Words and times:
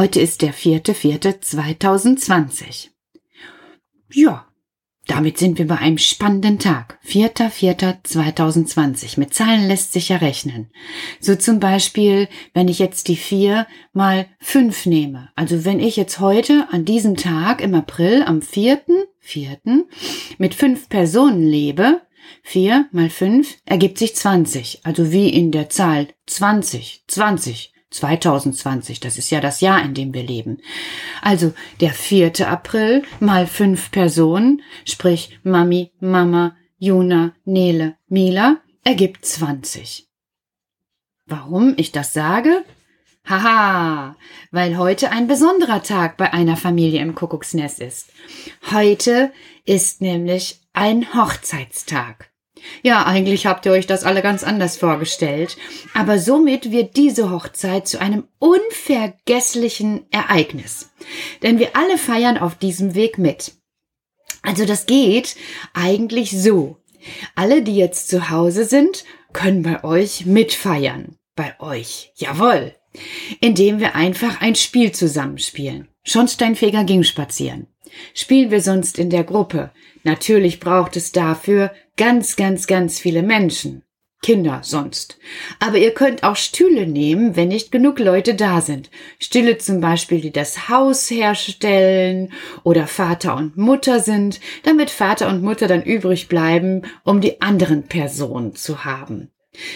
Heute 0.00 0.18
ist 0.18 0.40
der 0.40 0.54
vierte, 0.54 0.94
vierte 0.94 1.40
2020. 1.40 2.90
Ja, 4.10 4.46
damit 5.06 5.36
sind 5.36 5.58
wir 5.58 5.66
bei 5.66 5.76
einem 5.76 5.98
spannenden 5.98 6.58
Tag. 6.58 6.98
Vierter, 7.02 7.50
vierter 7.50 7.98
2020. 8.02 9.18
Mit 9.18 9.34
Zahlen 9.34 9.68
lässt 9.68 9.92
sich 9.92 10.08
ja 10.08 10.16
rechnen. 10.16 10.70
So 11.20 11.36
zum 11.36 11.60
Beispiel, 11.60 12.28
wenn 12.54 12.68
ich 12.68 12.78
jetzt 12.78 13.08
die 13.08 13.16
vier 13.16 13.66
mal 13.92 14.26
fünf 14.38 14.86
nehme. 14.86 15.28
Also 15.36 15.66
wenn 15.66 15.80
ich 15.80 15.96
jetzt 15.96 16.18
heute 16.18 16.66
an 16.70 16.86
diesem 16.86 17.18
Tag 17.18 17.60
im 17.60 17.74
April 17.74 18.22
am 18.22 18.40
vierten, 18.40 19.02
vierten 19.18 19.84
mit 20.38 20.54
fünf 20.54 20.88
Personen 20.88 21.42
lebe, 21.42 22.00
vier 22.42 22.88
mal 22.90 23.10
fünf 23.10 23.58
ergibt 23.66 23.98
sich 23.98 24.16
20. 24.16 24.80
Also 24.82 25.12
wie 25.12 25.28
in 25.28 25.52
der 25.52 25.68
Zahl 25.68 26.08
20, 26.24 27.04
20. 27.06 27.74
2020, 27.90 29.00
das 29.00 29.18
ist 29.18 29.30
ja 29.30 29.40
das 29.40 29.60
Jahr, 29.60 29.82
in 29.82 29.94
dem 29.94 30.14
wir 30.14 30.22
leben. 30.22 30.58
Also 31.22 31.52
der 31.80 31.92
4. 31.92 32.48
April 32.48 33.02
mal 33.18 33.46
fünf 33.46 33.90
Personen, 33.90 34.62
sprich 34.84 35.38
Mami, 35.42 35.90
Mama, 36.00 36.56
Juna, 36.78 37.34
Nele, 37.44 37.96
Mila, 38.08 38.58
ergibt 38.84 39.26
20. 39.26 40.08
Warum 41.26 41.74
ich 41.76 41.92
das 41.92 42.12
sage? 42.12 42.64
Haha, 43.24 44.16
weil 44.50 44.76
heute 44.76 45.10
ein 45.10 45.26
besonderer 45.26 45.82
Tag 45.82 46.16
bei 46.16 46.32
einer 46.32 46.56
Familie 46.56 47.00
im 47.00 47.14
Kuckucksnest 47.14 47.80
ist. 47.80 48.12
Heute 48.70 49.32
ist 49.64 50.00
nämlich 50.00 50.60
ein 50.72 51.14
Hochzeitstag. 51.14 52.29
Ja, 52.82 53.06
eigentlich 53.06 53.46
habt 53.46 53.66
ihr 53.66 53.72
euch 53.72 53.86
das 53.86 54.04
alle 54.04 54.22
ganz 54.22 54.42
anders 54.44 54.76
vorgestellt, 54.76 55.56
aber 55.94 56.18
somit 56.18 56.70
wird 56.70 56.96
diese 56.96 57.30
Hochzeit 57.30 57.88
zu 57.88 58.00
einem 58.00 58.24
unvergesslichen 58.38 60.06
Ereignis. 60.10 60.90
Denn 61.42 61.58
wir 61.58 61.76
alle 61.76 61.98
feiern 61.98 62.38
auf 62.38 62.56
diesem 62.56 62.94
Weg 62.94 63.18
mit. 63.18 63.52
Also 64.42 64.64
das 64.64 64.86
geht 64.86 65.36
eigentlich 65.74 66.30
so. 66.30 66.78
Alle, 67.34 67.62
die 67.62 67.76
jetzt 67.76 68.08
zu 68.08 68.30
Hause 68.30 68.64
sind, 68.64 69.04
können 69.32 69.62
bei 69.62 69.84
euch 69.84 70.26
mitfeiern. 70.26 71.16
Bei 71.36 71.58
euch. 71.60 72.12
Jawohl. 72.16 72.74
Indem 73.40 73.80
wir 73.80 73.94
einfach 73.94 74.40
ein 74.40 74.54
Spiel 74.54 74.92
zusammenspielen. 74.92 75.88
Schornsteinfeger 76.02 76.84
ging 76.84 77.04
spazieren. 77.04 77.66
Spielen 78.14 78.50
wir 78.50 78.60
sonst 78.60 78.98
in 78.98 79.10
der 79.10 79.24
Gruppe. 79.24 79.70
Natürlich 80.02 80.60
braucht 80.60 80.96
es 80.96 81.12
dafür 81.12 81.72
ganz, 82.00 82.36
ganz, 82.36 82.66
ganz 82.66 82.98
viele 82.98 83.22
Menschen. 83.22 83.82
Kinder 84.22 84.60
sonst. 84.64 85.18
Aber 85.58 85.76
ihr 85.76 85.92
könnt 85.92 86.24
auch 86.24 86.36
Stühle 86.36 86.86
nehmen, 86.86 87.36
wenn 87.36 87.48
nicht 87.48 87.70
genug 87.70 87.98
Leute 87.98 88.34
da 88.34 88.62
sind. 88.62 88.90
Stühle 89.18 89.58
zum 89.58 89.82
Beispiel, 89.82 90.22
die 90.22 90.32
das 90.32 90.70
Haus 90.70 91.10
herstellen 91.10 92.32
oder 92.62 92.86
Vater 92.86 93.36
und 93.36 93.58
Mutter 93.58 94.00
sind, 94.00 94.40
damit 94.62 94.88
Vater 94.88 95.28
und 95.28 95.42
Mutter 95.42 95.68
dann 95.68 95.82
übrig 95.82 96.28
bleiben, 96.28 96.84
um 97.04 97.20
die 97.20 97.42
anderen 97.42 97.82
Personen 97.82 98.54
zu 98.56 98.86
haben. 98.86 99.30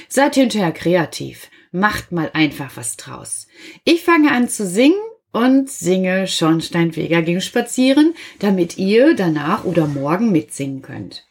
Seid 0.08 0.36
hinterher 0.36 0.72
kreativ. 0.72 1.50
Macht 1.72 2.10
mal 2.10 2.30
einfach 2.32 2.70
was 2.76 2.96
draus. 2.96 3.48
Ich 3.84 4.02
fange 4.02 4.32
an 4.32 4.48
zu 4.48 4.66
singen 4.66 5.00
und 5.30 5.68
singe 5.68 6.26
Schornsteinfeger 6.26 7.20
ging 7.20 7.42
spazieren, 7.42 8.14
damit 8.38 8.78
ihr 8.78 9.14
danach 9.14 9.64
oder 9.64 9.86
morgen 9.86 10.32
mitsingen 10.32 10.80
könnt. 10.80 11.26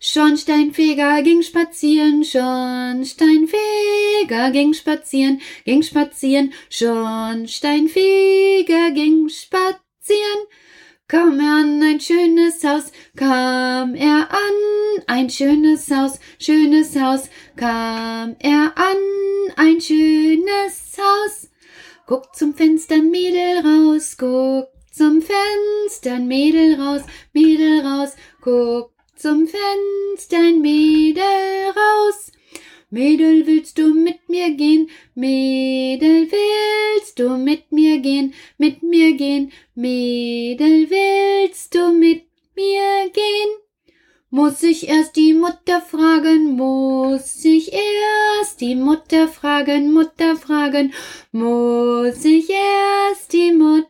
Schornsteinfeger 0.00 1.22
ging 1.22 1.42
spazieren, 1.42 2.22
Schornsteinfeger 2.22 4.52
ging 4.52 4.72
spazieren, 4.72 5.40
ging 5.64 5.82
spazieren, 5.82 6.52
Schornsteinfeger 6.70 8.92
ging 8.92 9.28
spazieren. 9.28 10.46
Kam 11.08 11.40
er 11.40 11.62
an 11.62 11.82
ein 11.82 11.98
schönes 11.98 12.62
Haus, 12.62 12.92
kam 13.16 13.96
er 13.96 14.28
an 14.30 15.02
ein 15.08 15.28
schönes 15.30 15.90
Haus, 15.90 16.20
schönes 16.38 16.94
Haus, 16.94 17.28
kam 17.56 18.36
er 18.38 18.72
an 18.76 18.98
ein 19.56 19.80
schönes 19.80 20.96
Haus. 20.96 21.50
Guckt 22.06 22.36
zum 22.36 22.54
Fenster, 22.54 22.98
Mädel 22.98 23.66
raus, 23.66 24.16
guckt 24.16 24.70
zum 24.92 25.22
Fenster, 25.22 26.20
Mädel 26.20 26.80
raus, 26.80 27.02
Mädel 27.32 27.80
raus, 27.80 28.14
guckt 28.40 28.97
zum 29.18 29.48
Fenster, 29.48 30.38
ein 30.38 30.60
Mädel 30.60 31.22
raus. 31.22 32.30
Mädel, 32.90 33.46
willst 33.46 33.76
du 33.78 33.92
mit 33.92 34.28
mir 34.28 34.50
gehen? 34.52 34.88
Mädel, 35.14 36.28
willst 36.30 37.18
du 37.18 37.36
mit 37.36 37.72
mir 37.72 37.98
gehen? 37.98 38.32
Mit 38.58 38.82
mir 38.82 39.14
gehen? 39.14 39.52
Mädel, 39.74 40.88
willst 40.88 41.74
du 41.74 41.92
mit 41.92 42.26
mir 42.54 43.10
gehen? 43.12 43.50
Muss 44.30 44.62
ich 44.62 44.88
erst 44.88 45.16
die 45.16 45.34
Mutter 45.34 45.80
fragen, 45.80 46.56
muss 46.56 47.44
ich 47.44 47.72
erst 47.72 48.60
die 48.60 48.76
Mutter 48.76 49.26
fragen, 49.26 49.92
Mutter 49.92 50.36
fragen, 50.36 50.92
muss 51.32 52.24
ich 52.24 52.48
erst 52.50 53.32
die 53.32 53.52
Mutter? 53.52 53.87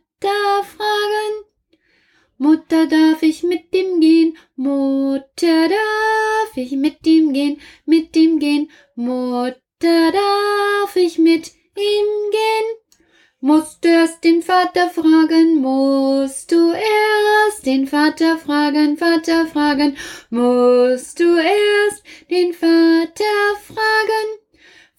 Mutter, 2.41 2.87
darf 2.87 3.25
ich 3.25 3.43
mit 3.43 3.75
ihm 3.75 4.00
gehen? 4.00 4.37
Mutter, 4.54 5.69
darf 5.69 6.56
ich 6.56 6.71
mit 6.72 7.04
ihm 7.04 7.32
gehen? 7.32 7.60
Mit 7.84 8.16
ihm 8.16 8.38
gehen? 8.38 8.71
Mutter, 8.94 10.12
darf 10.12 10.94
ich 10.94 11.19
mit 11.19 11.50
ihm 11.75 12.31
gehen? 12.31 12.78
Musst 13.41 13.84
du 13.84 13.88
erst 13.88 14.22
den 14.22 14.43
Vater 14.43 14.88
fragen, 14.88 15.56
musst 15.56 16.53
du 16.53 16.72
erst 16.72 17.66
den 17.66 17.88
Vater 17.88 18.38
fragen, 18.38 18.97
Vater 18.97 19.47
fragen, 19.47 19.97
musst 20.31 21.19
du 21.19 21.37
erst 21.38 22.05
den 22.31 22.53
Vater 22.53 23.56
fragen. 23.66 24.47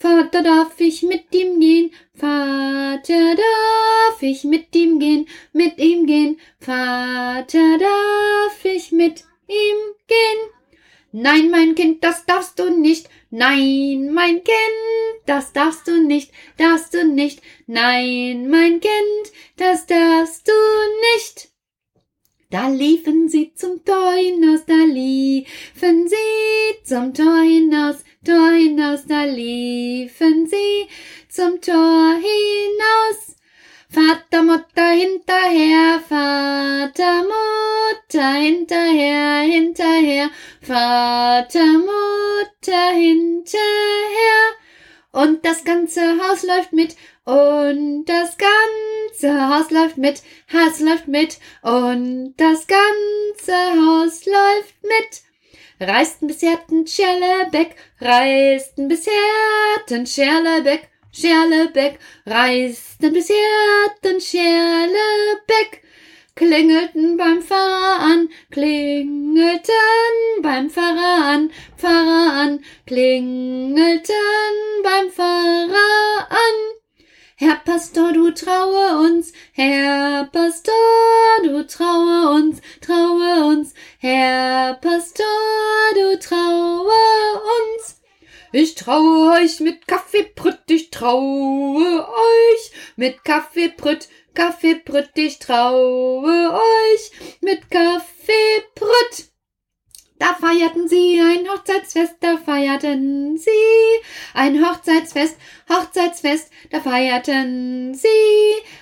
Vater, 0.02 0.44
darf 0.44 0.80
ich 0.80 1.04
mit 1.04 1.26
ihm 1.36 1.60
gehen? 1.60 1.92
Vater, 2.14 3.36
darf 3.36 4.22
ich 4.22 4.46
mit 4.46 4.74
ihm 4.74 4.98
gehen? 4.98 5.28
Mit 5.52 5.78
ihm 5.78 6.06
gehen? 6.06 6.40
Vater, 6.58 7.78
darf 7.78 8.64
ich 8.64 8.94
mit 8.94 9.26
ihm 9.50 9.78
gehen? 10.08 10.40
Nein, 11.12 11.52
mein 11.52 11.76
Kind, 11.76 12.02
das 12.02 12.26
darfst 12.26 12.60
du 12.60 12.70
nicht. 12.70 13.10
Nein, 13.30 14.14
mein 14.14 14.42
Kind, 14.42 15.26
das 15.26 15.52
darfst 15.52 15.86
du 15.86 16.02
nicht, 16.02 16.32
darfst 16.56 16.94
du 16.94 17.04
nicht. 17.04 17.42
Nein, 17.68 18.50
mein 18.50 18.80
Kind, 18.80 19.34
das 19.58 19.86
darfst 19.86 20.48
du 20.48 20.54
nicht. 21.16 21.50
Da 22.52 22.68
liefen 22.68 23.30
sie 23.30 23.54
zum 23.54 23.86
Tor 23.86 24.14
hinaus, 24.14 24.66
da 24.66 24.74
liefen 24.74 26.08
sie 26.08 26.84
zum 26.84 27.14
Tor 27.14 27.42
hinaus, 27.42 28.04
da 28.24 29.24
liefen 29.24 30.48
sie 30.48 30.88
zum 31.30 31.62
Tor 31.62 32.16
hinaus. 32.16 33.36
Vater, 33.88 34.42
Mutter 34.42 34.90
hinterher, 34.90 36.00
Vater, 36.10 37.24
Mutter 37.24 38.34
hinterher, 38.34 39.42
hinterher, 39.42 40.32
Vater, 40.60 41.66
Mutter 41.66 42.90
hinterher. 42.96 43.60
Und 45.12 45.46
das 45.46 45.64
ganze 45.64 46.02
Haus 46.18 46.42
läuft 46.42 46.74
mit, 46.74 46.96
und 47.26 48.06
das 48.06 48.29
ganze 49.22 49.50
Haus 49.50 49.72
läuft 49.72 49.98
mit, 49.98 50.22
Haus 50.54 50.80
läuft 50.80 51.08
mit, 51.08 51.38
und 51.62 52.34
das 52.38 52.68
ganze 52.68 53.54
Haus 53.54 54.26
läuft 54.26 54.76
mit. 54.84 55.24
Reisten 55.82 56.28
bis 56.28 56.42
Herten 56.42 56.86
Scherlebeck, 56.88 57.76
reisten 58.02 58.88
bis 58.88 59.08
Herten 59.08 60.06
Scherlebeck, 60.06 60.90
Scherlebeck, 61.12 62.00
reisten 62.26 63.14
bis 63.14 63.30
Herten 63.30 64.20
Scherlebeck, 64.20 65.84
klingelten 66.36 67.18
beim 67.18 67.42
Pfarrer 67.42 68.00
an, 68.02 68.30
klingelten 68.52 69.74
beim 70.42 70.70
Pfarrer 70.70 71.26
an, 71.26 71.52
Pfarrer 71.78 72.34
an, 72.34 72.64
klingelten 72.86 74.16
Pastor, 77.80 78.12
du 78.12 78.34
traue 78.34 79.08
uns, 79.08 79.32
Herr 79.54 80.26
Pastor, 80.34 80.74
du 81.44 81.66
traue 81.66 82.36
uns, 82.36 82.60
traue 82.82 83.46
uns, 83.46 83.74
Herr 84.00 84.74
Pastor, 84.82 85.26
du 85.94 86.20
traue 86.20 86.92
uns. 87.40 88.02
Ich 88.52 88.76
traue 88.76 89.32
euch 89.32 89.62
mit 89.62 89.88
Kaffeebrütt, 89.88 90.60
ich 90.68 90.92
traue 90.92 92.06
euch 92.06 92.72
mit 92.98 93.24
Kaffeebrütt, 93.24 94.10
Kaffeebrütt, 94.34 95.12
ich 95.16 95.40
traue 95.40 96.52
euch 96.52 97.12
mit 97.40 97.72
Kaffeebrütt. 97.72 99.29
Da 100.20 100.34
feierten 100.34 100.90
sie 100.90 101.20
ein 101.22 101.50
Hochzeitsfest, 101.50 102.16
da 102.20 102.36
feierten 102.38 103.38
sie 103.38 103.50
ein 104.34 104.64
Hochzeitsfest, 104.64 105.38
Hochzeitsfest, 105.70 106.52
da 106.72 106.82
feierten 106.82 107.94
sie 107.94 108.08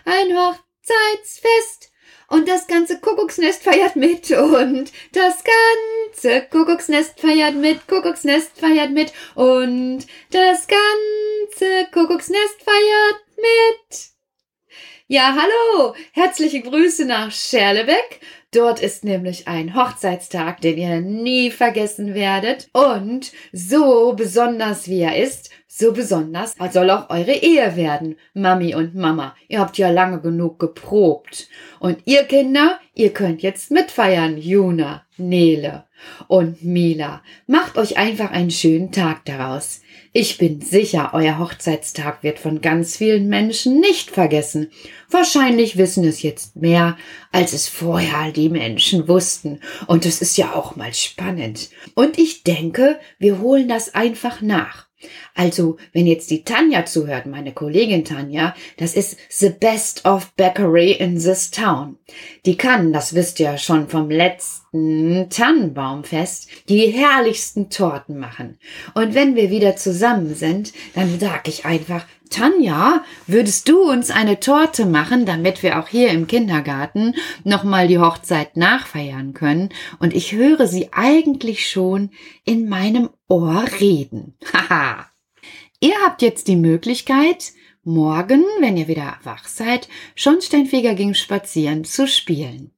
ein 0.05 0.35
Hochzeitsfest. 0.35 1.91
Und 2.29 2.49
das 2.49 2.67
ganze 2.67 2.99
Kuckucksnest 2.99 3.63
feiert 3.63 3.95
mit 3.95 4.31
und 4.31 4.91
das 5.13 5.43
ganze 5.45 6.41
Kuckucksnest 6.49 7.19
feiert 7.21 7.55
mit, 7.55 7.87
Kuckucksnest 7.87 8.59
feiert 8.59 8.91
mit 8.91 9.13
und 9.35 10.05
das 10.31 10.67
ganze 10.67 11.87
Kuckucksnest 11.93 12.63
feiert 12.63 13.23
mit. 13.37 14.09
Ja, 15.07 15.37
hallo! 15.39 15.95
Herzliche 16.11 16.61
Grüße 16.61 17.05
nach 17.05 17.31
Scherlebeck. 17.31 18.19
Dort 18.51 18.79
ist 18.81 19.03
nämlich 19.03 19.47
ein 19.47 19.75
Hochzeitstag, 19.75 20.61
den 20.61 20.77
ihr 20.77 21.01
nie 21.01 21.51
vergessen 21.51 22.13
werdet. 22.13 22.69
Und 22.71 23.31
so 23.51 24.13
besonders 24.13 24.87
wie 24.87 25.01
er 25.01 25.21
ist, 25.21 25.49
so 25.67 25.91
besonders 25.91 26.55
soll 26.71 26.89
auch 26.89 27.09
eure 27.09 27.33
Ehe 27.33 27.75
werden, 27.75 28.15
Mami 28.33 28.73
und 28.73 28.95
Mama. 28.95 29.35
Ihr 29.49 29.59
habt 29.59 29.77
ja 29.77 29.89
lange 29.89 30.21
genug 30.21 30.59
geprobt. 30.59 31.49
Und 31.79 31.99
ihr 32.05 32.23
Kinder, 32.23 32.79
ihr 32.93 33.13
könnt 33.13 33.41
jetzt 33.41 33.69
mitfeiern, 33.69 34.37
Juna, 34.37 35.05
Nele 35.17 35.86
und 36.27 36.63
Mila. 36.63 37.21
Macht 37.45 37.77
euch 37.77 37.97
einfach 37.97 38.31
einen 38.31 38.51
schönen 38.51 38.91
Tag 38.91 39.25
daraus. 39.25 39.81
Ich 40.13 40.37
bin 40.37 40.61
sicher, 40.61 41.11
euer 41.13 41.37
Hochzeitstag 41.37 42.23
wird 42.23 42.39
von 42.39 42.61
ganz 42.61 42.97
vielen 42.97 43.27
Menschen 43.27 43.79
nicht 43.79 44.09
vergessen. 44.09 44.71
Wahrscheinlich 45.09 45.77
wissen 45.77 46.03
es 46.03 46.21
jetzt 46.21 46.55
mehr, 46.55 46.97
als 47.31 47.53
es 47.53 47.67
vorher 47.67 48.31
die 48.31 48.49
Menschen 48.49 49.07
wussten. 49.07 49.59
Und 49.85 50.05
das 50.05 50.21
ist 50.21 50.37
ja 50.37 50.53
auch 50.53 50.75
mal 50.75 50.93
spannend. 50.93 51.69
Und 51.93 52.17
ich 52.17 52.43
denke, 52.43 52.99
wir 53.19 53.39
holen 53.39 53.67
das 53.67 53.93
einfach 53.93 54.41
nach. 54.41 54.86
Also, 55.35 55.77
wenn 55.93 56.07
jetzt 56.07 56.31
die 56.31 56.43
Tanja 56.43 56.85
zuhört, 56.85 57.27
meine 57.27 57.53
Kollegin 57.53 58.03
Tanja, 58.03 58.55
das 58.77 58.95
ist 58.95 59.17
the 59.29 59.49
best 59.49 60.05
of 60.05 60.31
bakery 60.33 60.91
in 60.93 61.19
this 61.19 61.51
town. 61.51 61.97
Die 62.45 62.57
kann, 62.57 62.93
das 62.93 63.13
wisst 63.13 63.39
ihr 63.39 63.57
schon 63.57 63.87
vom 63.87 64.09
letzten 64.09 65.29
Tannenbaumfest, 65.29 66.49
die 66.69 66.87
herrlichsten 66.87 67.69
Torten 67.69 68.17
machen. 68.17 68.57
Und 68.95 69.13
wenn 69.13 69.35
wir 69.35 69.51
wieder 69.51 69.75
zusammen 69.75 70.33
sind, 70.33 70.73
dann 70.95 71.19
sag 71.19 71.47
ich 71.47 71.65
einfach, 71.65 72.05
Tanja, 72.29 73.03
würdest 73.25 73.69
du 73.69 73.89
uns 73.89 74.11
eine 74.11 74.39
Torte 74.39 74.85
machen, 74.85 75.25
damit 75.25 75.63
wir 75.63 75.79
auch 75.79 75.87
hier 75.87 76.09
im 76.09 76.27
Kindergarten 76.27 77.15
nochmal 77.43 77.87
die 77.87 77.99
Hochzeit 77.99 78.57
nachfeiern 78.57 79.33
können? 79.33 79.69
Und 79.99 80.13
ich 80.13 80.33
höre 80.33 80.67
sie 80.67 80.89
eigentlich 80.91 81.69
schon 81.69 82.09
in 82.43 82.67
meinem 82.67 83.09
Ohr 83.27 83.65
reden. 83.79 84.35
Haha. 84.53 85.09
ihr 85.79 85.95
habt 86.05 86.21
jetzt 86.21 86.47
die 86.47 86.55
Möglichkeit, 86.55 87.53
morgen, 87.83 88.43
wenn 88.59 88.77
ihr 88.77 88.87
wieder 88.87 89.17
wach 89.23 89.47
seid, 89.47 89.87
Schornsteinfeger 90.15 90.95
ging 90.95 91.13
spazieren 91.13 91.83
zu 91.83 92.07
spielen. 92.07 92.71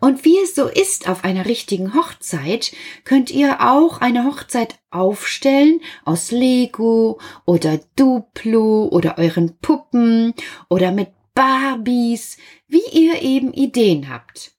Und 0.00 0.24
wie 0.24 0.38
es 0.38 0.54
so 0.54 0.66
ist 0.66 1.08
auf 1.08 1.24
einer 1.24 1.46
richtigen 1.46 1.94
Hochzeit, 1.94 2.72
könnt 3.04 3.30
ihr 3.30 3.60
auch 3.60 4.00
eine 4.00 4.24
Hochzeit 4.24 4.78
aufstellen 4.90 5.80
aus 6.04 6.30
Lego 6.30 7.20
oder 7.44 7.78
Duplo 7.96 8.88
oder 8.90 9.18
euren 9.18 9.58
Puppen 9.58 10.34
oder 10.68 10.92
mit 10.92 11.10
Barbies, 11.34 12.36
wie 12.68 12.82
ihr 12.92 13.22
eben 13.22 13.52
Ideen 13.52 14.08
habt. 14.08 14.52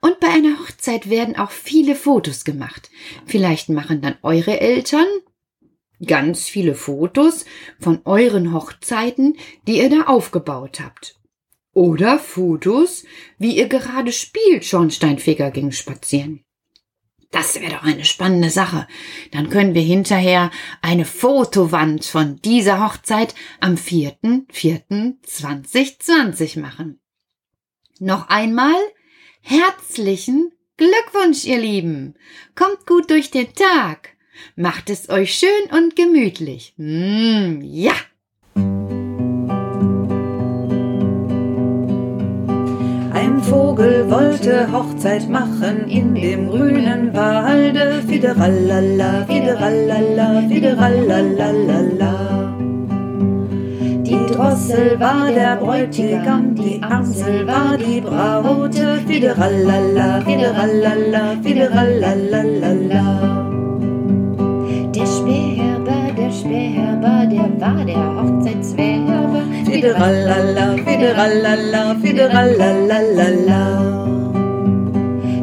Und 0.00 0.20
bei 0.20 0.28
einer 0.28 0.58
Hochzeit 0.58 1.10
werden 1.10 1.36
auch 1.36 1.50
viele 1.50 1.94
Fotos 1.94 2.44
gemacht. 2.44 2.90
Vielleicht 3.26 3.68
machen 3.68 4.00
dann 4.00 4.16
eure 4.22 4.60
Eltern 4.60 5.06
ganz 6.04 6.48
viele 6.48 6.74
Fotos 6.74 7.44
von 7.78 8.00
euren 8.04 8.52
Hochzeiten, 8.52 9.36
die 9.66 9.78
ihr 9.78 9.88
da 9.90 10.02
aufgebaut 10.06 10.80
habt. 10.80 11.20
Oder 11.72 12.18
Fotos, 12.18 13.04
wie 13.38 13.56
ihr 13.56 13.68
gerade 13.68 14.10
spielt, 14.12 14.64
Schornsteinfeger 14.64 15.50
ging 15.50 15.72
spazieren. 15.72 16.44
Das 17.30 17.58
wäre 17.58 17.72
doch 17.72 17.82
eine 17.82 18.04
spannende 18.04 18.50
Sache. 18.50 18.86
Dann 19.30 19.48
können 19.48 19.74
wir 19.74 19.80
hinterher 19.80 20.50
eine 20.82 21.06
Fotowand 21.06 22.04
von 22.04 22.36
dieser 22.42 22.84
Hochzeit 22.84 23.34
am 23.58 23.76
4.4.2020 23.76 26.60
machen. 26.60 27.00
Noch 27.98 28.28
einmal 28.28 28.76
herzlichen 29.42 30.52
Glückwunsch, 30.76 31.44
ihr 31.44 31.58
Lieben. 31.58 32.14
Kommt 32.54 32.86
gut 32.86 33.10
durch 33.10 33.30
den 33.30 33.52
Tag. 33.54 34.16
Macht 34.56 34.90
es 34.90 35.10
euch 35.10 35.34
schön 35.34 35.70
und 35.70 35.94
gemütlich. 35.94 36.74
Mmh, 36.78 37.60
ja! 37.62 37.94
Vogel 43.52 44.10
wollte 44.10 44.70
Hochzeit 44.72 45.28
machen 45.28 45.86
in 45.88 46.14
dem 46.14 46.48
grünen 46.48 47.14
Walde. 47.14 48.02
Fiderallala, 48.06 49.26
fiderallala, 49.26 50.42
fiderallala. 50.48 52.12
Die 54.06 54.26
Drossel 54.32 54.98
war 54.98 55.30
der 55.30 55.56
Bräutigam, 55.56 56.51
die 56.62 56.80
Amsel 56.82 57.46
war 57.46 57.76
die 57.76 58.00
Braute. 58.00 59.00
Fiderallala, 59.06 60.22
fiderallala, 60.24 61.36
fiderallala. 61.42 63.04
Der 64.94 65.06
Späherber, 65.06 66.12
der 66.16 66.30
Späherber, 66.30 67.26
der 67.26 67.60
war 67.60 67.84
der 67.84 68.04
Hochzeitswerber. 68.16 69.42
Fiderallala, 69.64 70.76
fiderallala, 70.84 71.96
fiderallalala. 72.02 73.62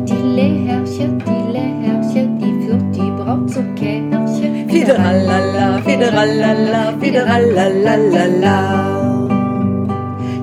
Die 0.08 0.24
Lehrche, 0.38 1.06
die 1.28 1.42
Lehrche, 1.52 2.22
die 2.40 2.54
führt 2.64 2.90
die 2.96 3.12
Braut 3.18 3.46
zur 3.50 3.68
Kirche. 3.76 4.48
Fiderallala, 4.70 5.82
fiderallala, 5.84 6.82
fiderallalala. 7.00 8.99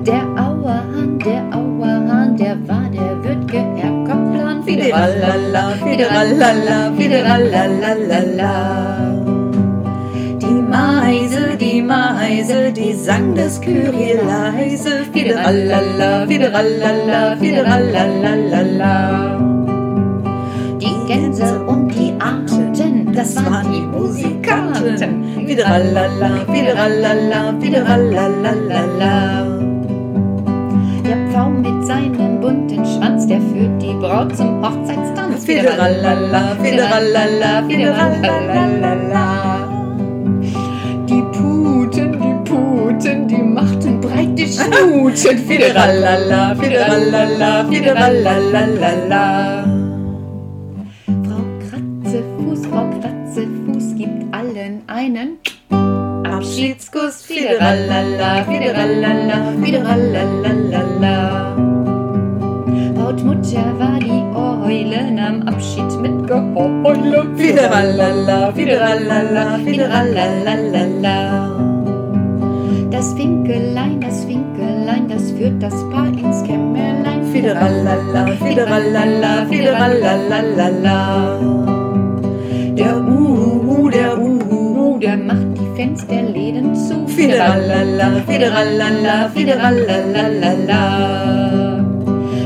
Der 0.07 0.23
Auerhahn, 0.37 1.19
der 1.19 1.43
Auerhahn, 1.51 2.37
der 2.37 2.55
war 2.65 2.89
der 2.89 3.21
Würdge 3.21 3.59
Herr 3.75 3.91
Koplan. 4.07 4.63
Fiderallala, 4.63 5.71
fiderallala, 5.83 6.93
fiderallalala. 6.97 8.53
Die 10.41 10.61
Meise, 10.75 11.57
die 11.59 11.81
Meise, 11.81 12.71
die 12.71 12.93
sang 12.93 13.35
das 13.35 13.59
Kyrie 13.59 14.13
leise. 14.25 15.03
Fiderallala, 15.11 16.25
fiderallala, 16.25 17.35
fiderallalala. 17.35 18.95
Die 20.79 20.95
Gänse 21.05 21.65
und 21.65 21.89
die 21.89 22.13
Arten, 22.21 23.11
das 23.13 23.35
waren 23.35 23.73
die 23.73 23.81
Musikanten. 23.81 25.35
Fiderallala, 25.45 26.45
fiderallala, 26.47 27.53
fiderallalala. 27.59 29.56
Der 31.07 31.15
Pfau 31.31 31.49
mit 31.49 31.87
seinem 31.87 32.41
bunten 32.41 32.85
Schwanz, 32.85 33.25
der 33.27 33.39
führt 33.39 33.81
die 33.81 33.93
Braut 33.93 34.35
zum 34.35 34.61
Hochzeitstanz. 34.61 35.45
Fiderallala, 35.45 36.57
fiderallala, 36.61 37.63
fiderallalala. 37.65 39.69
Die 41.07 41.21
Puten, 41.31 42.11
die 42.11 42.49
Puten, 42.49 43.25
die 43.25 43.41
machten 43.41 44.01
breit 44.01 44.37
die 44.37 44.47
Schnuten. 44.47 45.37
Fiderallala, 45.47 46.53
fiderallala, 46.55 47.63
fiderallalala. 47.69 49.63
Frau 51.23 51.41
Kratzefuß, 51.69 52.67
Frau 52.67 52.85
Kratzefuß 52.99 53.95
gibt 53.95 54.35
allen 54.35 54.81
einen 54.87 55.37
Abschiedskuss, 56.37 57.25
fiderallala, 57.25 58.45
fiderallala, 58.45 59.57
fiderallalala. 59.59 61.15
Brautmutter 62.93 63.73
war 63.79 63.97
die 63.97 64.21
Eule, 64.37 65.11
nahm 65.11 65.47
Abschied 65.47 65.89
mit 65.99 66.27
Geheule. 66.27 67.25
Fiderallala, 67.37 68.51
fiderallala, 68.53 69.57
fiderallalala. 69.65 71.49
Das 72.91 73.15
Finkelein, 73.15 73.99
das 73.99 74.23
Finkelein, 74.25 75.07
das 75.07 75.31
führt 75.31 75.63
das 75.63 75.73
Paar 75.89 76.05
ins 76.05 76.43
Kämmerlein. 76.43 77.23
Fiderallala, 77.31 78.27
fiderallala, 78.37 79.47
fiderallalala. 79.49 81.76
Macht 85.97 86.11
die 86.11 86.15
Fensterläden 86.15 86.75
zu. 86.75 87.07
Fiderallala, 87.07 88.21
fiderallala, 88.27 89.29
fiderallalala. 89.33 90.81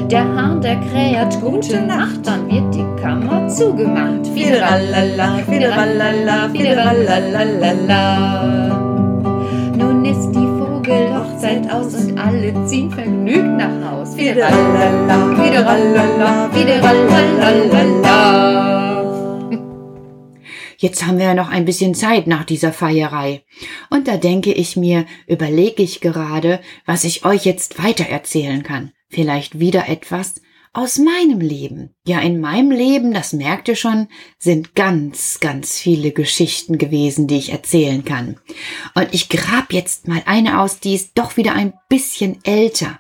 Der 0.10 0.24
Hahn, 0.36 0.62
der 0.62 0.76
kräht 0.76 1.42
gute 1.42 1.82
Nacht, 1.82 2.26
dann 2.26 2.50
wird 2.50 2.74
die 2.76 2.86
Kammer 3.02 3.48
zugemacht. 3.48 4.28
Fideralala, 4.34 5.40
fideralala, 5.50 6.50
fideralala. 6.54 8.04
Nun 9.78 10.06
ist 10.06 10.32
die 10.32 10.48
Vogelhochzeit 10.60 11.70
aus 11.72 11.94
und 11.96 12.18
alle 12.18 12.54
ziehen 12.66 12.92
vergnügt 12.92 13.58
nach 13.58 13.90
Haus. 13.90 14.16
Fideralala, 14.16 15.36
fideralala, 15.36 16.50
fideralala. 16.52 18.81
Jetzt 20.82 21.06
haben 21.06 21.20
wir 21.20 21.26
ja 21.26 21.34
noch 21.36 21.50
ein 21.50 21.66
bisschen 21.66 21.94
Zeit 21.94 22.26
nach 22.26 22.44
dieser 22.44 22.74
Feierei. 22.74 23.44
Und 23.92 24.08
da 24.08 24.18
denke 24.18 24.52
ich 24.52 24.76
mir, 24.76 25.06
überlege 25.28 25.84
ich 25.84 26.02
gerade, 26.02 26.60
was 26.88 27.04
ich 27.04 27.24
euch 27.24 27.46
jetzt 27.46 27.84
weiter 27.84 28.06
erzählen 28.06 28.64
kann. 28.64 28.92
Vielleicht 29.08 29.60
wieder 29.60 29.88
etwas 29.88 30.42
aus 30.74 30.98
meinem 30.98 31.40
Leben. 31.40 31.94
Ja, 32.08 32.20
in 32.20 32.42
meinem 32.42 32.72
Leben, 32.72 33.14
das 33.14 33.32
merkt 33.32 33.68
ihr 33.68 33.76
schon, 33.76 34.08
sind 34.40 34.74
ganz, 34.74 35.40
ganz 35.40 35.78
viele 35.78 36.14
Geschichten 36.14 36.80
gewesen, 36.80 37.28
die 37.28 37.38
ich 37.38 37.52
erzählen 37.52 38.04
kann. 38.04 38.40
Und 38.96 39.10
ich 39.12 39.30
grab 39.30 39.74
jetzt 39.74 40.08
mal 40.08 40.24
eine 40.26 40.62
aus, 40.62 40.80
die 40.80 40.96
ist 40.96 41.12
doch 41.14 41.38
wieder 41.38 41.54
ein 41.54 41.74
bisschen 41.90 42.40
älter. 42.44 43.00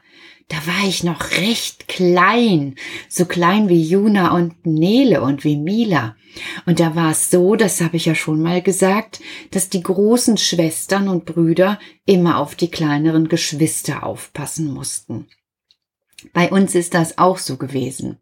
Da 0.52 0.58
war 0.68 0.86
ich 0.86 1.06
noch 1.06 1.32
recht 1.32 1.88
klein, 1.88 2.76
so 3.08 3.24
klein 3.24 3.70
wie 3.70 3.82
Juna 3.82 4.36
und 4.36 4.66
Nele 4.66 5.22
und 5.22 5.46
wie 5.46 5.56
Mila. 5.56 6.18
Und 6.66 6.82
da 6.82 6.94
war 6.94 7.12
es 7.12 7.30
so, 7.30 7.56
das 7.56 7.80
habe 7.80 7.96
ich 7.96 8.06
ja 8.06 8.16
schon 8.16 8.42
mal 8.42 8.62
gesagt, 8.62 9.22
dass 9.52 9.70
die 9.70 9.82
großen 9.82 10.36
Schwestern 10.36 11.08
und 11.08 11.24
Brüder 11.24 11.80
immer 12.06 12.38
auf 12.38 12.56
die 12.56 12.70
kleineren 12.70 13.30
Geschwister 13.30 14.04
aufpassen 14.04 14.74
mussten. 14.74 15.30
Bei 16.34 16.52
uns 16.52 16.76
ist 16.76 16.96
das 16.96 17.18
auch 17.18 17.38
so 17.38 17.56
gewesen. 17.56 18.18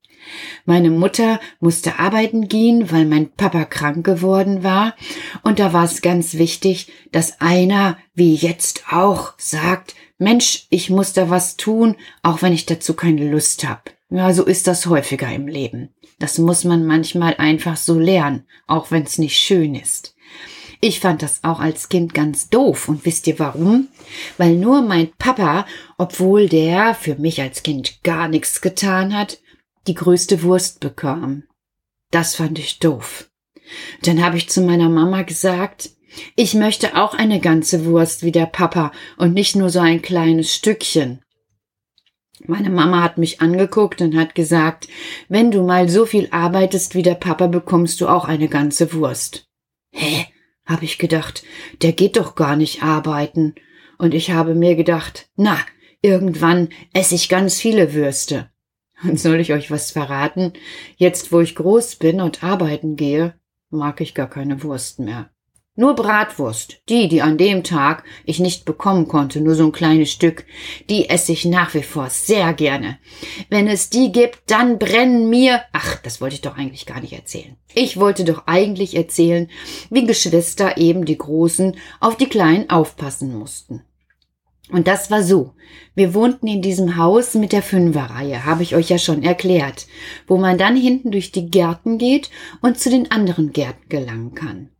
Meine 0.65 0.91
Mutter 0.91 1.39
musste 1.59 1.97
arbeiten 1.97 2.47
gehen, 2.47 2.91
weil 2.91 3.05
mein 3.05 3.31
Papa 3.31 3.65
krank 3.65 4.05
geworden 4.05 4.63
war, 4.63 4.95
und 5.41 5.57
da 5.57 5.73
war 5.73 5.85
es 5.85 6.03
ganz 6.03 6.35
wichtig, 6.35 6.91
dass 7.11 7.41
einer, 7.41 7.97
wie 8.13 8.35
jetzt 8.35 8.83
auch, 8.91 9.33
sagt, 9.37 9.95
Mensch, 10.19 10.67
ich 10.69 10.89
muss 10.89 11.13
da 11.13 11.29
was 11.29 11.57
tun, 11.57 11.95
auch 12.21 12.41
wenn 12.41 12.53
ich 12.53 12.65
dazu 12.65 12.93
keine 12.93 13.29
Lust 13.31 13.67
habe. 13.67 13.81
Ja, 14.09 14.33
so 14.33 14.43
ist 14.43 14.67
das 14.67 14.85
häufiger 14.85 15.31
im 15.31 15.47
Leben. 15.47 15.89
Das 16.19 16.37
muss 16.37 16.65
man 16.65 16.85
manchmal 16.85 17.35
einfach 17.37 17.77
so 17.77 17.97
lernen, 17.97 18.45
auch 18.67 18.91
wenn 18.91 19.03
es 19.03 19.17
nicht 19.17 19.37
schön 19.37 19.75
ist. 19.75 20.15
Ich 20.81 20.99
fand 20.99 21.21
das 21.21 21.43
auch 21.43 21.59
als 21.59 21.89
Kind 21.89 22.13
ganz 22.13 22.49
doof. 22.49 22.89
Und 22.89 23.05
wisst 23.05 23.27
ihr 23.27 23.39
warum? 23.39 23.87
Weil 24.37 24.55
nur 24.55 24.81
mein 24.81 25.11
Papa, 25.17 25.65
obwohl 25.97 26.47
der 26.47 26.95
für 26.95 27.15
mich 27.15 27.41
als 27.41 27.63
Kind 27.63 28.03
gar 28.03 28.27
nichts 28.27 28.61
getan 28.61 29.17
hat, 29.17 29.39
die 29.87 29.93
größte 29.93 30.43
Wurst 30.43 30.79
bekam. 30.79 31.43
Das 32.11 32.35
fand 32.35 32.59
ich 32.59 32.79
doof. 32.79 33.29
Dann 34.01 34.23
habe 34.23 34.37
ich 34.37 34.49
zu 34.49 34.61
meiner 34.61 34.89
Mama 34.89 35.21
gesagt, 35.21 35.91
ich 36.35 36.53
möchte 36.53 36.95
auch 36.95 37.13
eine 37.13 37.39
ganze 37.39 37.85
Wurst 37.85 38.23
wie 38.23 38.31
der 38.31 38.45
Papa 38.45 38.91
und 39.17 39.33
nicht 39.33 39.55
nur 39.55 39.69
so 39.69 39.79
ein 39.79 40.01
kleines 40.01 40.53
Stückchen. 40.53 41.21
Meine 42.45 42.69
Mama 42.69 43.03
hat 43.03 43.17
mich 43.17 43.41
angeguckt 43.41 44.01
und 44.01 44.15
hat 44.15 44.33
gesagt, 44.33 44.87
wenn 45.27 45.51
du 45.51 45.63
mal 45.63 45.89
so 45.89 46.05
viel 46.05 46.29
arbeitest 46.31 46.95
wie 46.95 47.03
der 47.03 47.15
Papa, 47.15 47.47
bekommst 47.47 47.99
du 47.99 48.07
auch 48.07 48.25
eine 48.25 48.47
ganze 48.47 48.93
Wurst. 48.93 49.47
Hä? 49.91 50.27
hab 50.69 50.83
ich 50.83 50.99
gedacht, 50.99 51.43
der 51.81 51.93
geht 51.93 52.15
doch 52.15 52.35
gar 52.35 52.55
nicht 52.55 52.83
arbeiten. 52.83 53.55
Und 53.97 54.13
ich 54.13 54.31
habe 54.31 54.53
mir 54.53 54.75
gedacht, 54.75 55.29
na, 55.35 55.57
irgendwann 56.01 56.69
esse 56.93 57.15
ich 57.15 57.27
ganz 57.27 57.59
viele 57.59 57.93
Würste. 57.93 58.51
Und 59.03 59.19
soll 59.19 59.39
ich 59.39 59.51
euch 59.51 59.71
was 59.71 59.91
verraten? 59.91 60.53
Jetzt, 60.95 61.31
wo 61.31 61.41
ich 61.41 61.55
groß 61.55 61.95
bin 61.95 62.21
und 62.21 62.43
arbeiten 62.43 62.95
gehe, 62.95 63.33
mag 63.69 63.99
ich 63.99 64.13
gar 64.13 64.29
keine 64.29 64.61
Wurst 64.63 64.99
mehr. 64.99 65.31
Nur 65.79 65.95
Bratwurst, 65.95 66.81
die, 66.89 67.07
die 67.07 67.21
an 67.21 67.37
dem 67.37 67.63
Tag 67.63 68.03
ich 68.25 68.41
nicht 68.41 68.65
bekommen 68.65 69.07
konnte, 69.07 69.39
nur 69.39 69.55
so 69.55 69.63
ein 69.63 69.71
kleines 69.71 70.11
Stück, 70.11 70.43
die 70.89 71.09
esse 71.09 71.31
ich 71.31 71.45
nach 71.45 71.73
wie 71.73 71.83
vor 71.83 72.09
sehr 72.09 72.51
gerne. 72.51 72.97
Wenn 73.49 73.65
es 73.65 73.89
die 73.89 74.11
gibt, 74.11 74.41
dann 74.47 74.77
brennen 74.77 75.29
mir, 75.29 75.61
ach, 75.71 75.95
das 76.01 76.19
wollte 76.19 76.35
ich 76.35 76.41
doch 76.41 76.57
eigentlich 76.57 76.85
gar 76.85 76.99
nicht 76.99 77.13
erzählen. 77.13 77.55
Ich 77.75 77.95
wollte 77.95 78.25
doch 78.25 78.43
eigentlich 78.45 78.93
erzählen, 78.93 79.47
wie 79.89 80.05
Geschwister 80.05 80.75
eben 80.75 81.05
die 81.05 81.17
Großen 81.17 81.77
auf 82.01 82.17
die 82.17 82.27
Kleinen 82.27 82.69
aufpassen 82.69 83.33
mussten. 83.39 83.81
Und 84.69 84.85
das 84.85 85.09
war 85.09 85.23
so. 85.23 85.53
Wir 85.95 86.13
wohnten 86.13 86.47
in 86.47 86.61
diesem 86.61 86.97
Haus 86.97 87.35
mit 87.35 87.53
der 87.53 87.63
Fünferreihe, 87.63 88.43
habe 88.43 88.63
ich 88.63 88.75
euch 88.75 88.89
ja 88.89 88.97
schon 88.97 89.23
erklärt, 89.23 89.87
wo 90.27 90.35
man 90.35 90.57
dann 90.57 90.75
hinten 90.75 91.11
durch 91.11 91.31
die 91.31 91.49
Gärten 91.49 91.97
geht 91.97 92.29
und 92.61 92.77
zu 92.77 92.89
den 92.89 93.11
anderen 93.11 93.53
Gärten 93.53 93.87
gelangen 93.87 94.33
kann. 94.35 94.71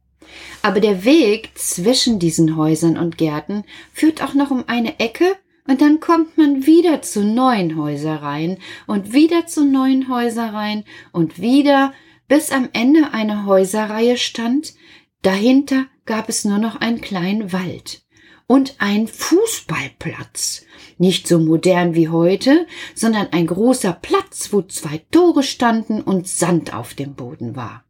Aber 0.62 0.80
der 0.80 1.04
Weg 1.06 1.52
zwischen 1.56 2.20
diesen 2.20 2.56
Häusern 2.56 2.98
und 2.98 3.18
Gärten 3.18 3.64
führt 3.94 4.22
auch 4.22 4.34
noch 4.34 4.52
um 4.52 4.66
eine 4.68 5.00
Ecke 5.00 5.36
und 5.68 5.82
dann 5.82 6.00
kommt 6.00 6.38
man 6.38 6.66
wieder 6.66 7.02
zu 7.02 7.24
neuen 7.24 7.78
Häusereien 7.78 8.58
und 8.88 9.14
wieder 9.14 9.46
zu 9.46 9.64
neuen 9.64 10.10
Häusereien 10.10 10.84
und 11.12 11.40
wieder, 11.40 11.94
bis 12.28 12.52
am 12.52 12.70
Ende 12.74 13.14
eine 13.14 13.46
Häuserreihe 13.46 14.18
stand, 14.18 14.74
dahinter 15.22 15.86
gab 16.06 16.28
es 16.28 16.44
nur 16.44 16.58
noch 16.58 16.82
einen 16.82 17.02
kleinen 17.02 17.54
Wald 17.54 18.02
und 18.48 18.78
ein 18.80 19.08
Fußballplatz. 19.08 20.66
Nicht 20.98 21.28
so 21.28 21.38
modern 21.38 21.94
wie 21.94 22.10
heute, 22.10 22.66
sondern 22.96 23.28
ein 23.32 23.46
großer 23.46 23.94
Platz, 23.94 24.52
wo 24.52 24.64
zwei 24.64 25.06
Tore 25.12 25.44
standen 25.44 26.02
und 26.02 26.28
Sand 26.28 26.74
auf 26.74 26.96
dem 26.96 27.14
Boden 27.14 27.56
war. 27.56 27.86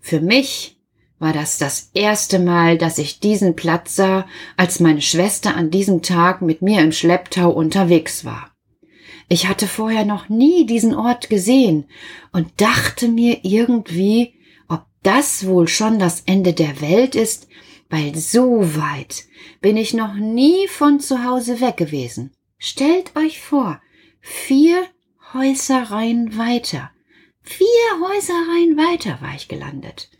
Für 0.00 0.20
mich 0.20 0.75
war 1.18 1.32
das 1.32 1.58
das 1.58 1.90
erste 1.94 2.38
Mal, 2.38 2.78
dass 2.78 2.98
ich 2.98 3.20
diesen 3.20 3.56
Platz 3.56 3.96
sah, 3.96 4.26
als 4.56 4.80
meine 4.80 5.02
Schwester 5.02 5.56
an 5.56 5.70
diesem 5.70 6.02
Tag 6.02 6.42
mit 6.42 6.62
mir 6.62 6.82
im 6.82 6.92
Schlepptau 6.92 7.50
unterwegs 7.50 8.24
war. 8.24 8.50
Ich 9.28 9.48
hatte 9.48 9.66
vorher 9.66 10.04
noch 10.04 10.28
nie 10.28 10.66
diesen 10.66 10.94
Ort 10.94 11.30
gesehen 11.30 11.86
und 12.32 12.60
dachte 12.60 13.08
mir 13.08 13.40
irgendwie, 13.42 14.34
ob 14.68 14.84
das 15.02 15.46
wohl 15.46 15.68
schon 15.68 15.98
das 15.98 16.22
Ende 16.26 16.52
der 16.52 16.80
Welt 16.80 17.14
ist, 17.14 17.48
weil 17.88 18.14
so 18.14 18.76
weit 18.76 19.24
bin 19.60 19.76
ich 19.76 19.94
noch 19.94 20.14
nie 20.14 20.68
von 20.68 21.00
zu 21.00 21.24
Hause 21.24 21.60
weg 21.60 21.76
gewesen. 21.76 22.32
Stellt 22.58 23.16
euch 23.16 23.40
vor, 23.40 23.80
vier 24.20 24.84
Häusereien 25.32 26.36
weiter. 26.38 26.90
Vier 27.42 27.66
Häusereien 28.00 28.76
weiter 28.76 29.18
war 29.20 29.34
ich 29.34 29.48
gelandet. 29.48 30.10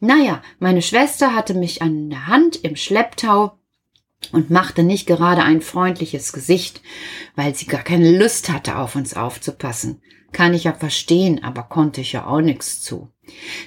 Naja, 0.00 0.42
meine 0.58 0.82
Schwester 0.82 1.34
hatte 1.34 1.54
mich 1.54 1.82
an 1.82 2.10
der 2.10 2.26
Hand 2.26 2.56
im 2.56 2.76
Schlepptau 2.76 3.58
und 4.32 4.50
machte 4.50 4.82
nicht 4.82 5.06
gerade 5.06 5.42
ein 5.42 5.60
freundliches 5.60 6.32
Gesicht, 6.32 6.82
weil 7.36 7.54
sie 7.54 7.66
gar 7.66 7.82
keine 7.82 8.16
Lust 8.16 8.50
hatte, 8.50 8.76
auf 8.76 8.96
uns 8.96 9.14
aufzupassen. 9.14 10.02
Kann 10.32 10.54
ich 10.54 10.64
ja 10.64 10.72
verstehen, 10.72 11.42
aber 11.42 11.64
konnte 11.64 12.00
ich 12.02 12.12
ja 12.12 12.26
auch 12.26 12.40
nichts 12.40 12.80
zu. 12.82 13.08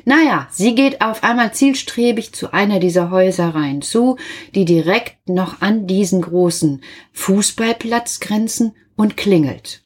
Naja, 0.06 0.48
sie 0.52 0.76
geht 0.76 1.02
auf 1.02 1.24
einmal 1.24 1.54
zielstrebig 1.54 2.34
zu 2.34 2.54
einer 2.54 2.80
dieser 2.80 3.12
Häusereien 3.12 3.82
zu, 3.82 4.18
die 4.56 4.66
direkt 4.66 5.30
noch 5.30 5.62
an 5.62 5.88
diesen 5.88 6.22
großen 6.22 6.84
Fußballplatz 7.12 8.20
grenzen 8.20 8.76
und 8.96 9.18
klingelt. 9.18 9.84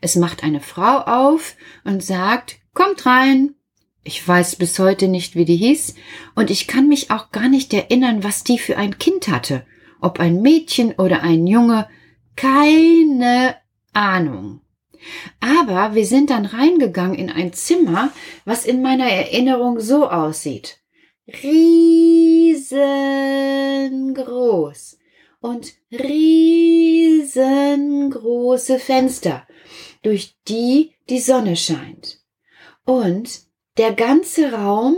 Es 0.00 0.16
macht 0.16 0.42
eine 0.42 0.60
Frau 0.60 1.00
auf 1.00 1.56
und 1.84 2.02
sagt, 2.02 2.56
kommt 2.74 3.06
rein. 3.06 3.54
Ich 4.06 4.26
weiß 4.26 4.56
bis 4.56 4.78
heute 4.78 5.08
nicht, 5.08 5.34
wie 5.34 5.44
die 5.44 5.56
hieß, 5.56 5.96
und 6.36 6.50
ich 6.52 6.68
kann 6.68 6.86
mich 6.86 7.10
auch 7.10 7.32
gar 7.32 7.48
nicht 7.48 7.74
erinnern, 7.74 8.22
was 8.22 8.44
die 8.44 8.56
für 8.56 8.76
ein 8.76 8.98
Kind 8.98 9.26
hatte. 9.26 9.66
Ob 10.00 10.20
ein 10.20 10.42
Mädchen 10.42 10.92
oder 10.92 11.22
ein 11.22 11.48
Junge, 11.48 11.88
keine 12.36 13.56
Ahnung. 13.92 14.60
Aber 15.40 15.96
wir 15.96 16.06
sind 16.06 16.30
dann 16.30 16.46
reingegangen 16.46 17.18
in 17.18 17.30
ein 17.30 17.52
Zimmer, 17.52 18.12
was 18.44 18.64
in 18.64 18.80
meiner 18.80 19.08
Erinnerung 19.08 19.80
so 19.80 20.08
aussieht. 20.08 20.78
Riesengroß 21.26 22.78
und 25.40 25.72
riesengroße 25.90 28.78
Fenster, 28.78 29.48
durch 30.02 30.36
die 30.46 30.92
die 31.08 31.18
Sonne 31.18 31.56
scheint. 31.56 32.20
Und 32.84 33.45
der 33.76 33.92
ganze 33.92 34.52
Raum 34.52 34.96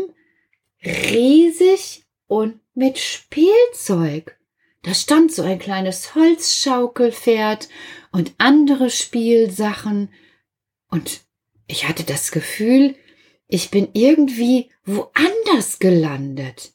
riesig 0.84 2.04
und 2.26 2.60
mit 2.74 2.98
Spielzeug. 2.98 4.38
Da 4.82 4.94
stand 4.94 5.32
so 5.32 5.42
ein 5.42 5.58
kleines 5.58 6.14
Holzschaukelpferd 6.14 7.68
und 8.12 8.32
andere 8.38 8.90
Spielsachen. 8.90 10.10
Und 10.90 11.20
ich 11.66 11.88
hatte 11.88 12.04
das 12.04 12.30
Gefühl, 12.30 12.94
ich 13.48 13.70
bin 13.70 13.88
irgendwie 13.94 14.70
woanders 14.84 15.78
gelandet. 15.78 16.72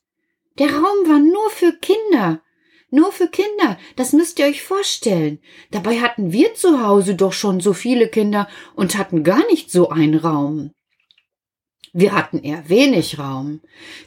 Der 0.59 0.67
Raum 0.67 1.07
war 1.07 1.19
nur 1.19 1.49
für 1.49 1.73
Kinder. 1.73 2.41
Nur 2.89 3.11
für 3.11 3.27
Kinder, 3.27 3.79
das 3.95 4.13
müsst 4.13 4.37
ihr 4.37 4.45
euch 4.45 4.61
vorstellen. 4.61 5.39
Dabei 5.71 5.99
hatten 5.99 6.31
wir 6.31 6.53
zu 6.53 6.85
Hause 6.85 7.15
doch 7.15 7.33
schon 7.33 7.59
so 7.59 7.73
viele 7.73 8.07
Kinder 8.07 8.47
und 8.75 8.97
hatten 8.97 9.23
gar 9.23 9.43
nicht 9.47 9.71
so 9.71 9.89
einen 9.89 10.15
Raum. 10.15 10.71
Wir 11.93 12.13
hatten 12.13 12.39
eher 12.39 12.67
wenig 12.69 13.19
Raum, 13.19 13.61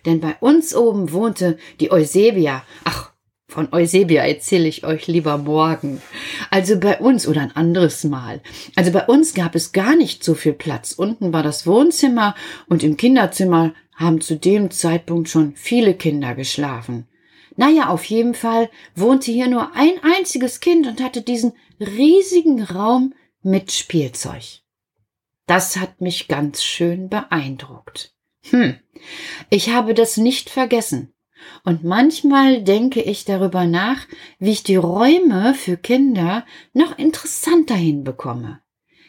denn 0.04 0.20
bei 0.20 0.36
uns 0.40 0.74
oben 0.74 1.12
wohnte 1.12 1.56
die 1.78 1.92
Eusebia. 1.92 2.64
Ach, 2.84 3.12
von 3.48 3.72
Eusebia 3.72 4.24
erzähle 4.24 4.66
ich 4.66 4.84
euch 4.84 5.06
lieber 5.06 5.38
morgen. 5.38 6.02
Also 6.50 6.80
bei 6.80 6.98
uns 6.98 7.28
oder 7.28 7.42
ein 7.42 7.54
anderes 7.54 8.02
Mal. 8.02 8.42
Also 8.74 8.90
bei 8.90 9.06
uns 9.06 9.34
gab 9.34 9.54
es 9.54 9.70
gar 9.70 9.94
nicht 9.94 10.24
so 10.24 10.34
viel 10.34 10.52
Platz. 10.52 10.92
Unten 10.92 11.32
war 11.32 11.44
das 11.44 11.64
Wohnzimmer 11.64 12.34
und 12.68 12.82
im 12.82 12.96
Kinderzimmer 12.96 13.72
haben 13.94 14.20
zu 14.20 14.36
dem 14.36 14.72
Zeitpunkt 14.72 15.28
schon 15.28 15.54
viele 15.54 15.94
Kinder 15.94 16.34
geschlafen. 16.34 17.06
Naja, 17.54 17.88
auf 17.88 18.04
jeden 18.04 18.34
Fall 18.34 18.68
wohnte 18.96 19.30
hier 19.30 19.46
nur 19.46 19.74
ein 19.76 19.94
einziges 20.02 20.58
Kind 20.58 20.88
und 20.88 21.00
hatte 21.00 21.22
diesen 21.22 21.52
riesigen 21.80 22.62
Raum 22.62 23.14
mit 23.42 23.70
Spielzeug. 23.70 24.65
Das 25.46 25.76
hat 25.76 26.00
mich 26.00 26.28
ganz 26.28 26.62
schön 26.62 27.08
beeindruckt. 27.08 28.12
Hm, 28.50 28.76
ich 29.50 29.70
habe 29.70 29.94
das 29.94 30.16
nicht 30.16 30.50
vergessen. 30.50 31.12
Und 31.64 31.84
manchmal 31.84 32.62
denke 32.62 33.00
ich 33.02 33.24
darüber 33.24 33.66
nach, 33.66 34.06
wie 34.38 34.52
ich 34.52 34.62
die 34.62 34.76
Räume 34.76 35.54
für 35.54 35.76
Kinder 35.76 36.44
noch 36.72 36.98
interessanter 36.98 37.74
hinbekomme. 37.74 38.60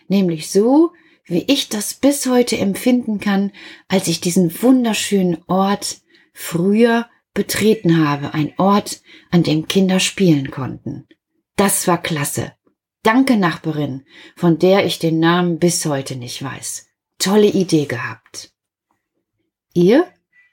Nämlich 0.07 0.51
so, 0.51 0.91
wie 1.25 1.43
ich 1.47 1.69
das 1.69 1.93
bis 1.93 2.27
heute 2.27 2.57
empfinden 2.57 3.19
kann, 3.19 3.51
als 3.87 4.07
ich 4.07 4.21
diesen 4.21 4.61
wunderschönen 4.61 5.43
Ort 5.47 6.01
früher 6.33 7.09
betreten 7.33 8.05
habe, 8.07 8.33
ein 8.33 8.53
Ort, 8.57 9.01
an 9.29 9.43
dem 9.43 9.67
Kinder 9.67 9.99
spielen 9.99 10.51
konnten. 10.51 11.07
Das 11.55 11.87
war 11.87 12.01
klasse. 12.01 12.53
Danke, 13.07 13.37
Nachbarin, 13.37 14.03
von 14.35 14.59
der 14.59 14.85
ich 14.85 14.99
den 14.99 15.21
Namen 15.21 15.59
bis 15.59 15.85
heute 15.85 16.17
nicht 16.17 16.43
weiß. 16.43 16.87
Tolle 17.19 17.47
Idee 17.47 17.85
gehabt. 17.85 18.51
Ihr? 19.73 20.05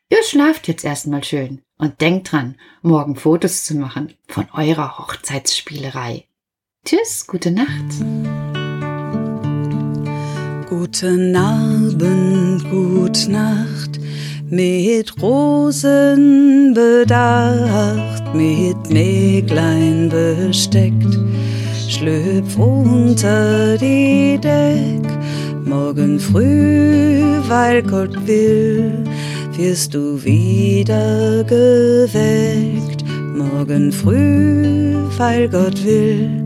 Ihr 0.09 0.23
schlaft 0.23 0.69
jetzt 0.69 0.85
erstmal 0.85 1.25
schön 1.25 1.63
und 1.79 2.01
denkt 2.01 2.31
dran, 2.31 2.55
morgen 2.81 3.17
Fotos 3.17 3.65
zu 3.65 3.75
machen 3.75 4.15
von 4.29 4.47
eurer 4.53 4.99
Hochzeitsspielerei. 4.99 6.29
Tschüss, 6.85 7.27
gute 7.27 7.51
Nacht. 7.51 7.91
Guten 10.69 11.35
Abend, 11.35 12.71
gute 12.71 13.33
Nacht, 13.33 13.99
mit 14.49 15.21
Rosen 15.21 16.73
bedacht, 16.73 18.33
mit 18.33 18.91
Mäglein 18.91 20.09
besteckt, 20.09 21.19
schlüpf 21.91 22.59
unter 22.59 23.77
die 23.79 24.39
Deck, 24.41 25.07
morgen 25.65 26.19
früh, 26.19 27.41
weil 27.49 27.83
Gott 27.83 28.15
will, 28.27 28.93
wirst 29.57 29.95
du 29.95 30.23
wieder 30.23 31.45
geweckt. 31.45 33.05
Morgen 33.37 33.93
früh, 33.93 34.95
weil 35.17 35.49
Gott 35.49 35.85
will, 35.85 36.45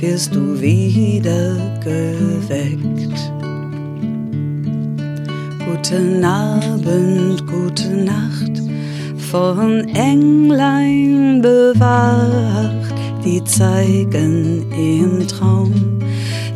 wirst 0.00 0.34
du 0.34 0.60
wieder 0.60 1.56
geweckt. 1.82 3.32
Guten 5.64 6.24
Abend, 6.24 7.46
gute 7.46 7.88
Nacht, 7.88 8.62
von 9.30 9.88
Englein 9.94 11.40
bewacht, 11.42 12.87
die 13.28 13.44
zeigen 13.44 14.64
im 14.72 15.28
Traum 15.28 16.00